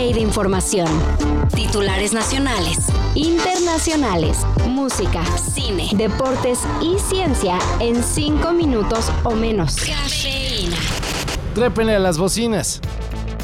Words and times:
de 0.00 0.20
información. 0.20 0.88
Titulares 1.54 2.14
nacionales, 2.14 2.78
internacionales, 3.14 4.38
música, 4.66 5.22
cine, 5.36 5.90
deportes 5.92 6.60
y 6.80 6.98
ciencia 6.98 7.58
en 7.80 8.02
5 8.02 8.52
minutos 8.52 9.12
o 9.24 9.32
menos. 9.32 9.76
Cafeína. 9.76 10.78
Trépenle 11.54 11.96
a 11.96 11.98
las 11.98 12.16
bocinas. 12.16 12.80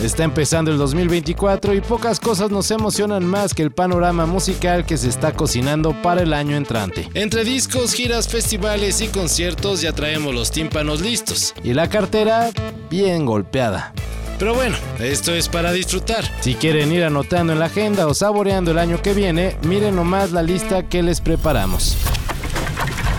Está 0.02 0.24
empezando 0.24 0.70
el 0.70 0.78
2024 0.78 1.74
y 1.74 1.82
pocas 1.82 2.20
cosas 2.20 2.50
nos 2.50 2.70
emocionan 2.70 3.24
más 3.26 3.52
que 3.52 3.62
el 3.62 3.70
panorama 3.70 4.24
musical 4.24 4.86
que 4.86 4.96
se 4.96 5.10
está 5.10 5.32
cocinando 5.32 5.94
para 6.00 6.22
el 6.22 6.32
año 6.32 6.56
entrante. 6.56 7.08
Entre 7.12 7.44
discos, 7.44 7.92
giras, 7.92 8.28
festivales 8.28 9.02
y 9.02 9.08
conciertos 9.08 9.82
ya 9.82 9.92
traemos 9.92 10.34
los 10.34 10.50
tímpanos 10.50 11.02
listos. 11.02 11.54
Y 11.62 11.74
la 11.74 11.88
cartera 11.88 12.50
bien 12.90 13.26
golpeada. 13.26 13.92
Pero 14.38 14.54
bueno, 14.54 14.76
esto 14.98 15.34
es 15.34 15.48
para 15.48 15.72
disfrutar. 15.72 16.24
Si 16.40 16.54
quieren 16.54 16.92
ir 16.92 17.04
anotando 17.04 17.52
en 17.52 17.58
la 17.58 17.66
agenda 17.66 18.06
o 18.06 18.14
saboreando 18.14 18.70
el 18.70 18.78
año 18.78 19.00
que 19.00 19.14
viene, 19.14 19.56
miren 19.62 19.96
nomás 19.96 20.32
la 20.32 20.42
lista 20.42 20.82
que 20.88 21.02
les 21.02 21.20
preparamos. 21.20 21.96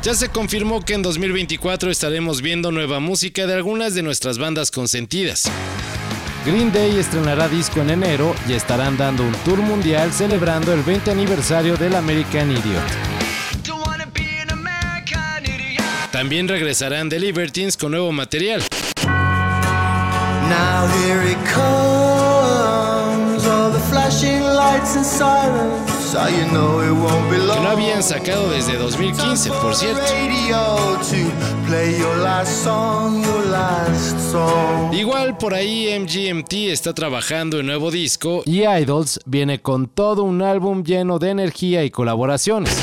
Ya 0.03 0.13
se 0.13 0.29
confirmó 0.29 0.85
que 0.85 0.93
en 0.93 1.01
2024 1.01 1.89
estaremos 1.89 2.41
viendo 2.41 2.71
nueva 2.71 2.99
música 2.99 3.47
de 3.47 3.55
algunas 3.55 3.95
de 3.95 4.03
nuestras 4.03 4.37
bandas 4.37 4.69
consentidas. 4.71 5.49
Green 6.45 6.71
Day 6.71 6.97
estrenará 6.97 7.49
disco 7.49 7.81
en 7.81 7.89
enero 7.89 8.33
y 8.47 8.53
estarán 8.53 8.95
dando 8.95 9.23
un 9.23 9.33
tour 9.43 9.57
mundial 9.57 10.13
celebrando 10.13 10.71
el 10.71 10.81
20 10.81 11.11
aniversario 11.11 11.75
del 11.75 11.95
American 11.95 12.51
Idiot. 12.51 13.17
También 16.11 16.47
regresarán 16.47 17.09
The 17.09 17.19
Libertines 17.19 17.75
con 17.75 17.91
nuevo 17.91 18.11
material. 18.11 18.63
Now 20.49 20.87
here 20.99 21.21
it 21.23 21.37
comes, 21.45 23.45
all 23.45 23.71
the 23.71 23.79
flashing 23.89 24.41
lights 24.41 24.95
and 24.95 25.05
sirens. 25.05 25.97
So 26.07 26.25
you 26.27 26.45
know 26.53 26.79
it 26.79 26.93
won't 26.93 27.29
be 27.29 27.37
long. 27.37 27.57
Que 27.57 27.63
no 27.63 27.69
habían 27.69 28.01
sacado 28.01 28.49
desde 28.49 28.77
2015, 28.77 29.49
por 29.61 29.75
cierto. 29.75 30.01
Igual 34.93 35.37
por 35.37 35.53
ahí 35.53 35.99
MGMT 35.99 36.53
está 36.71 36.93
trabajando 36.93 37.59
en 37.59 37.65
nuevo 37.65 37.91
disco 37.91 38.41
y 38.45 38.63
Idols 38.63 39.19
viene 39.25 39.61
con 39.61 39.87
todo 39.87 40.23
un 40.23 40.41
álbum 40.41 40.83
lleno 40.83 41.19
de 41.19 41.31
energía 41.31 41.83
y 41.83 41.89
colaboraciones. 41.89 42.73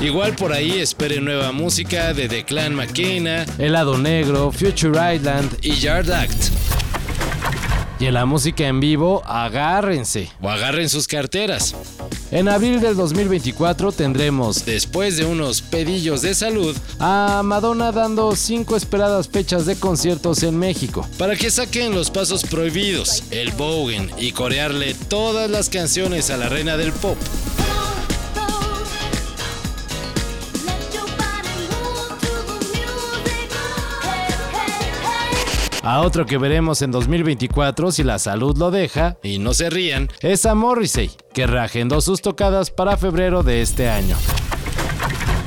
Igual 0.00 0.34
por 0.34 0.52
ahí 0.52 0.78
esperen 0.78 1.24
nueva 1.24 1.52
música 1.52 2.12
de 2.12 2.28
The 2.28 2.44
Clan 2.44 2.74
McKenna, 2.74 3.46
Helado 3.58 3.96
Negro, 3.96 4.52
Future 4.52 5.14
Island 5.14 5.56
y 5.62 5.72
Yard 5.76 6.10
Act. 6.12 6.50
Y 7.98 8.04
en 8.04 8.12
la 8.12 8.26
música 8.26 8.68
en 8.68 8.78
vivo, 8.78 9.22
agárrense 9.24 10.28
o 10.42 10.50
agarren 10.50 10.90
sus 10.90 11.06
carteras. 11.08 11.74
En 12.30 12.46
abril 12.48 12.82
del 12.82 12.94
2024 12.94 13.90
tendremos, 13.92 14.66
después 14.66 15.16
de 15.16 15.24
unos 15.24 15.62
pedillos 15.62 16.20
de 16.20 16.34
salud, 16.34 16.76
a 16.98 17.40
Madonna 17.42 17.90
dando 17.90 18.36
cinco 18.36 18.76
esperadas 18.76 19.28
fechas 19.28 19.64
de 19.64 19.76
conciertos 19.76 20.42
en 20.42 20.58
México, 20.58 21.08
para 21.16 21.36
que 21.36 21.50
saquen 21.50 21.94
los 21.94 22.10
pasos 22.10 22.44
prohibidos, 22.44 23.24
el 23.30 23.50
Bowen 23.52 24.10
y 24.18 24.32
corearle 24.32 24.94
todas 25.08 25.48
las 25.48 25.70
canciones 25.70 26.28
a 26.28 26.36
la 26.36 26.50
reina 26.50 26.76
del 26.76 26.92
pop. 26.92 27.16
A 35.86 36.00
otro 36.00 36.26
que 36.26 36.36
veremos 36.36 36.82
en 36.82 36.90
2024 36.90 37.92
si 37.92 38.02
la 38.02 38.18
salud 38.18 38.58
lo 38.58 38.72
deja, 38.72 39.18
y 39.22 39.38
no 39.38 39.54
se 39.54 39.70
rían, 39.70 40.08
es 40.18 40.44
a 40.44 40.56
Morrissey, 40.56 41.12
que 41.32 41.46
reagendó 41.46 42.00
sus 42.00 42.22
tocadas 42.22 42.72
para 42.72 42.96
febrero 42.96 43.44
de 43.44 43.62
este 43.62 43.88
año. 43.88 44.16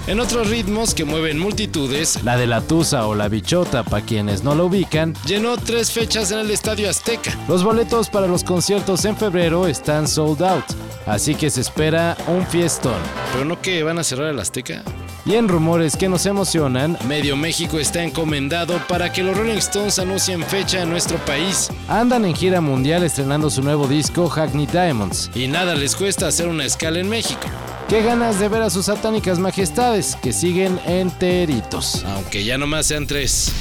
En 0.08 0.22
otros 0.22 0.50
ritmos 0.50 0.94
que 0.94 1.04
mueven 1.04 1.40
multitudes, 1.40 2.24
la 2.24 2.38
de 2.38 2.48
la 2.48 2.62
Tusa 2.62 3.06
o 3.08 3.16
la 3.16 3.28
Bichota, 3.28 3.84
para 3.84 4.06
quienes 4.06 4.46
no 4.46 4.56
lo 4.56 4.68
ubican, 4.68 5.14
llenó 5.26 5.58
tres 5.58 5.92
fechas 5.92 6.32
en 6.32 6.40
el 6.40 6.52
Estadio 6.52 6.90
Azteca. 6.90 7.38
Los 7.50 7.66
boletos 7.66 8.10
para 8.10 8.26
los 8.26 8.46
conciertos 8.46 9.04
en 9.04 9.18
febrero 9.18 9.68
están 9.68 10.08
sold 10.08 10.42
out, 10.42 10.64
así 11.06 11.36
que 11.36 11.50
se 11.50 11.60
espera 11.60 12.16
un 12.28 12.48
fiestón. 12.48 13.02
¿Pero 13.34 13.44
no 13.44 13.62
que 13.62 13.84
van 13.84 14.00
a 14.00 14.06
cerrar 14.06 14.30
el 14.30 14.40
Azteca? 14.40 14.86
Y 15.26 15.36
en 15.36 15.48
rumores 15.48 15.98
que 15.98 16.10
nos 16.10 16.26
emocionan, 16.26 16.98
Medio 17.08 17.36
México 17.36 17.80
está 17.80 18.04
encomendado 18.04 18.80
para 18.88 19.12
que 19.12 19.22
los 19.22 19.38
Rolling 19.38 19.58
Stones 19.58 20.00
anuncien 20.00 20.44
fecha 20.44 20.82
en 20.82 20.90
nuestro 20.90 21.18
país. 21.26 21.70
Andan 21.88 22.26
en 22.26 22.36
gira 22.36 22.62
mundial 22.62 23.04
estrenando 23.04 23.50
su 23.50 23.62
nuevo 23.62 23.88
disco 23.88 24.28
Hackney 24.30 24.66
Diamonds, 24.66 25.30
y 25.36 25.48
nada 25.48 25.76
les 25.76 25.96
cuesta 25.96 26.28
hacer 26.28 26.48
una 26.48 26.66
escala 26.66 27.00
en 27.00 27.10
México. 27.10 27.48
Qué 27.90 28.02
ganas 28.02 28.40
de 28.40 28.48
ver 28.48 28.62
a 28.62 28.70
sus 28.70 28.86
satánicas 28.86 29.40
majestades, 29.40 30.16
que 30.22 30.32
siguen 30.32 30.80
enteritos. 30.86 32.06
Aunque 32.06 32.44
ya 32.44 32.58
nomás 32.58 32.86
sean 32.86 33.08
tres. 33.08 33.52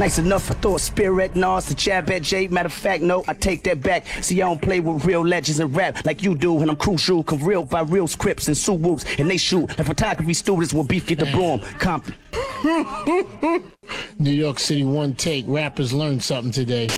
Nice 0.00 0.18
enough, 0.18 0.50
I 0.64 0.76
spear 0.78 1.20
at 1.20 1.36
Nas, 1.36 1.66
the 1.66 1.74
jab 1.74 2.08
at 2.08 2.22
Jay. 2.22 2.48
Matter 2.48 2.68
of 2.68 2.72
fact, 2.72 3.02
no, 3.02 3.22
I 3.28 3.34
take 3.34 3.62
that 3.64 3.82
back. 3.82 4.06
See, 4.22 4.40
I 4.40 4.46
don't 4.46 4.62
play 4.62 4.80
with 4.80 5.04
real 5.04 5.20
legends 5.20 5.60
and 5.60 5.76
rap 5.76 6.06
like 6.06 6.22
you 6.22 6.34
do, 6.34 6.58
and 6.60 6.70
I'm 6.70 6.76
crucial. 6.76 7.22
Cause 7.22 7.42
real 7.42 7.64
by 7.64 7.82
real 7.82 8.06
scripts 8.06 8.48
and 8.48 8.56
Suwoops, 8.56 9.20
and 9.20 9.28
they 9.28 9.36
shoot. 9.36 9.68
And 9.76 9.86
photography 9.86 10.32
students 10.32 10.72
will 10.72 10.84
beef 10.84 11.06
get 11.06 11.18
the 11.18 11.26
broom. 11.26 11.60
Compton. 11.78 12.14
New 14.18 14.30
York 14.30 14.58
City 14.58 14.84
one 14.84 15.14
take. 15.16 15.44
Rappers 15.46 15.92
learned 15.92 16.22
something 16.22 16.50
today. 16.50 16.88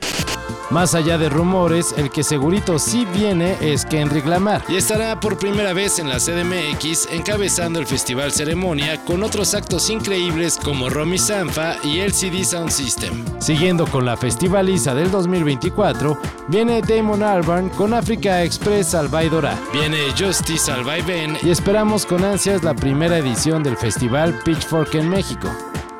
Más 0.73 0.95
allá 0.95 1.19
de 1.19 1.29
rumores, 1.29 1.95
el 1.99 2.09
que 2.09 2.25
segurito 2.25 2.79
sí 2.79 3.07
viene 3.15 3.59
es 3.61 3.85
Kendrick 3.85 4.25
Lamar 4.25 4.65
y 4.71 4.77
estará 4.77 5.21
por 5.21 5.37
primera 5.37 5.75
vez 5.75 5.99
en 5.99 6.09
la 6.09 6.17
CDMX 6.17 7.09
encabezando 7.13 7.79
el 7.79 7.87
festival 7.87 8.33
ceremonia 8.33 9.05
con 9.05 9.23
otros 9.23 9.53
actos 9.53 9.91
increíbles 9.91 10.57
como 10.57 10.89
Romy 10.89 11.19
Sanfa 11.19 11.77
y 11.85 11.99
LCD 11.99 12.43
Sound 12.43 12.71
System. 12.71 13.23
Siguiendo 13.39 13.87
con 13.87 14.07
la 14.07 14.17
festivaliza 14.17 14.95
del 14.95 15.11
2024, 15.11 16.19
viene 16.49 16.81
Damon 16.81 17.23
Albarn 17.23 17.69
con 17.69 17.93
Africa 17.93 18.43
Express 18.43 18.95
al 18.95 19.09
Vaidora, 19.09 19.59
viene 19.75 19.99
Justice 20.19 20.73
al 20.73 20.85
Vaivén 20.85 21.37
y 21.43 21.51
esperamos 21.51 22.07
con 22.07 22.25
ansias 22.25 22.63
la 22.63 22.73
primera 22.73 23.19
edición 23.19 23.63
del 23.63 23.77
festival 23.77 24.33
Pitchfork 24.43 24.95
en 24.95 25.11
México. 25.11 25.51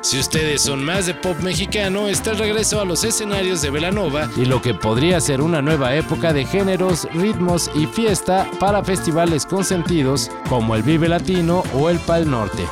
Si 0.03 0.19
ustedes 0.19 0.61
son 0.61 0.83
más 0.83 1.05
de 1.05 1.13
pop 1.13 1.37
mexicano, 1.39 2.09
está 2.09 2.31
el 2.31 2.37
regreso 2.37 2.81
a 2.81 2.83
los 2.85 3.05
escenarios 3.05 3.61
de 3.61 3.69
Velanova 3.69 4.29
y 4.35 4.43
lo 4.43 4.61
que 4.61 4.73
podría 4.73 5.21
ser 5.21 5.41
una 5.41 5.61
nueva 5.61 5.95
época 5.95 6.33
de 6.33 6.45
géneros, 6.45 7.07
ritmos 7.13 7.71
y 7.73 7.85
fiesta 7.85 8.45
para 8.59 8.83
festivales 8.83 9.45
consentidos 9.45 10.29
como 10.49 10.75
el 10.75 10.83
Vive 10.83 11.07
Latino 11.07 11.63
o 11.73 11.89
el 11.89 11.99
Pal 11.99 12.29
Norte. 12.29 12.65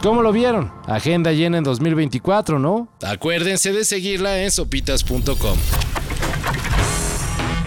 ¿Cómo 0.00 0.22
lo 0.22 0.30
vieron? 0.30 0.72
Agenda 0.86 1.32
llena 1.32 1.58
en 1.58 1.64
2024, 1.64 2.60
¿no? 2.60 2.86
Acuérdense 3.02 3.72
de 3.72 3.84
seguirla 3.84 4.44
en 4.44 4.52
sopitas.com. 4.52 5.58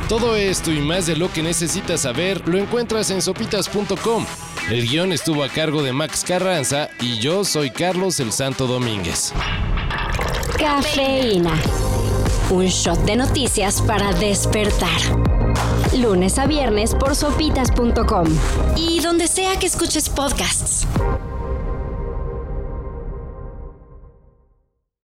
Todo 0.08 0.38
esto 0.38 0.72
y 0.72 0.80
más 0.80 1.08
de 1.08 1.18
lo 1.18 1.30
que 1.30 1.44
necesitas 1.44 2.00
saber 2.02 2.48
lo 2.48 2.58
encuentras 2.58 3.10
en 3.10 3.22
sopitas.com. 3.22 4.26
El 4.70 4.88
guion 4.88 5.12
estuvo 5.12 5.44
a 5.44 5.50
cargo 5.50 5.84
de 5.84 5.92
Max 5.92 6.24
Carranza 6.26 6.90
y 7.02 7.20
yo 7.20 7.44
soy 7.44 7.70
Carlos 7.70 8.20
el 8.22 8.32
Santo 8.32 8.66
Domínguez. 8.66 9.34
Cafeína. 10.58 11.54
Un 12.50 12.66
shot 12.68 13.00
de 13.04 13.18
noticias 13.18 13.82
para 13.82 14.14
despertar. 14.14 14.90
Lunes 15.98 16.40
a 16.40 16.48
viernes 16.48 16.96
por 16.96 17.16
sopitas.com 17.16 18.28
y 18.78 19.02
donde 19.02 19.28
sea 19.28 19.60
que 19.60 19.68
escuches 19.68 20.10
podcasts. 20.10 20.88